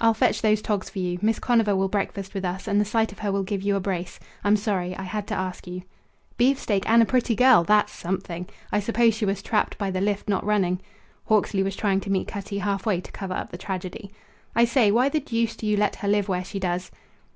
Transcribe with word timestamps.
"I'll 0.00 0.14
fetch 0.14 0.42
those 0.42 0.60
togs 0.60 0.90
for 0.90 0.98
you. 0.98 1.20
Miss 1.22 1.38
Conover 1.38 1.76
will 1.76 1.86
breakfast 1.86 2.34
with 2.34 2.44
us, 2.44 2.66
and 2.66 2.80
the 2.80 2.84
sight 2.84 3.12
of 3.12 3.20
her 3.20 3.30
will 3.30 3.44
give 3.44 3.62
you 3.62 3.76
a 3.76 3.80
brace. 3.80 4.18
I'm 4.42 4.56
sorry. 4.56 4.96
I 4.96 5.04
had 5.04 5.28
to 5.28 5.34
ask 5.36 5.68
you." 5.68 5.82
"Beefsteak 6.36 6.82
and 6.90 7.00
a 7.00 7.06
pretty 7.06 7.36
girl! 7.36 7.62
That's 7.62 7.92
something. 7.92 8.48
I 8.72 8.80
suppose 8.80 9.14
she 9.14 9.24
was 9.24 9.42
trapped 9.44 9.78
by 9.78 9.92
the 9.92 10.00
lift 10.00 10.28
not 10.28 10.44
running." 10.44 10.80
Hawksley 11.26 11.62
was 11.62 11.76
trying 11.76 12.00
to 12.00 12.10
meet 12.10 12.26
Cutty 12.26 12.58
halfway 12.58 13.00
to 13.00 13.12
cover 13.12 13.34
up 13.34 13.52
the 13.52 13.56
tragedy. 13.58 14.10
"I 14.56 14.64
say, 14.64 14.90
why 14.90 15.08
the 15.08 15.20
deuce 15.20 15.54
do 15.54 15.68
you 15.68 15.76
let 15.76 15.94
her 16.02 16.08
live 16.08 16.28
where 16.28 16.42
she 16.44 16.58
does?" 16.58 16.90